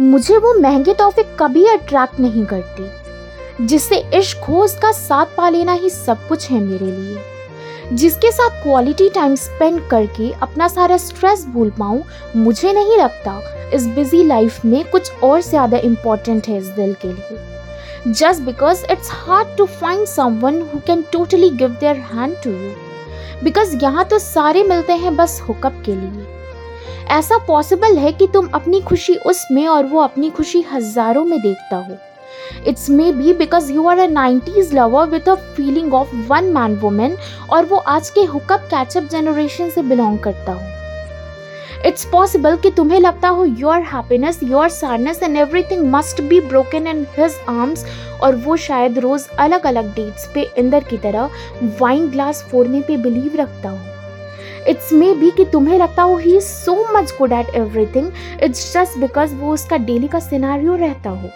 [0.00, 5.72] मुझे वो महँगे तोहफे कभी अट्रैक्ट नहीं करते, जिससे इश्क हो उसका साथ पा लेना
[5.72, 11.44] ही सब कुछ है मेरे लिए। जिसके साथ क्वालिटी टाइम स्पेंड करके अपना सारा स्ट्रेस
[11.48, 12.02] भूल पाऊँ,
[12.36, 13.40] मुझे नहीं लगता
[13.74, 18.84] इस बिज़ी लाइफ में कुछ और ज़्यादा इम्पोर्टेंट है इस दिल के लिए। Just because
[18.92, 22.74] it's hard to find someone who can totally give their hand to you
[23.44, 26.39] because यहाँ तो सारे मिलते हैं बस हुकअप के लिए।
[27.10, 31.76] ऐसा पॉसिबल है कि तुम अपनी खुशी उसमें और वो अपनी खुशी हज़ारों में देखता
[31.76, 31.96] हो।
[32.66, 36.74] It's may be because you are a nineties lover with a feeling of one man
[36.76, 37.16] women
[37.52, 40.68] और वो आज के हुकअप कैचअप जनरेशन से बिलोंग करता हो।
[41.86, 46.86] इट्स पॉसिबल कि तुम्हें लगता हो your happiness your sadness and everything must be broken
[46.86, 47.84] in his arms
[48.22, 51.30] और वो शायद रोज अलग अलग डेट्स पे, इंदर की तरह
[51.80, 53.78] वाइन ग्लास फोड़ने पे बिलीव रखता हो।
[54.68, 58.10] इट्स मे बी कि तुम्हें लगता हो ही so much good at everything
[58.42, 61.30] it's just because वो उसका डेली का सिनारियो रहता हो.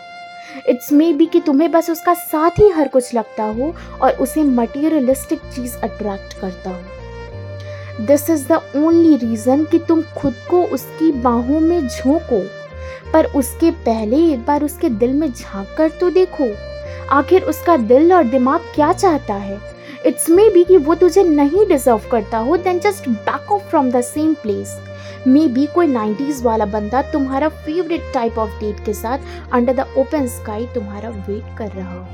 [0.68, 4.42] इट्स मे बी कि तुम्हें बस उसका साथ ही हर कुछ लगता हो और उसे
[4.42, 8.04] मटीरियलिस्टिक चीज़ अट्रैक्ट करता हो.
[8.06, 12.40] This is the only reason कि तुम खुद को उसकी बाहों में झोंको.
[13.12, 16.73] पर उसके पहले एक बार उसके दिल में झाँक कर तो देखो.
[17.10, 19.58] आखिर उसका दिल और दिमाग क्या चाहता है?
[20.06, 23.90] इट्स मे बी कि वो तुझे नहीं डिजर्व करता हो then just back off from
[23.90, 24.78] the same place
[25.26, 29.18] may be कोई नाइन्टीज़ वाला बंदा तुम्हारा फेवरेट टाइप ऑफ़ डेट के साथ
[29.52, 32.04] अंडर द ओपन स्काई तुम्हारा वेट कर रहा हो।